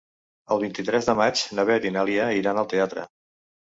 [0.55, 3.11] El vint-i-tres de maig na Beth i na Lia iran al teatre.